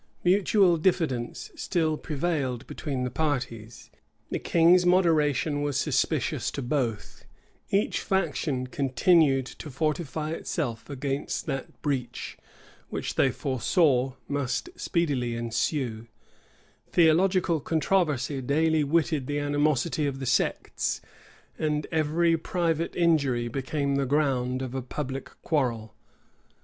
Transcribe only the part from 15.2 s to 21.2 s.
ensue; theological controversy daily whetted the animosity of the sects;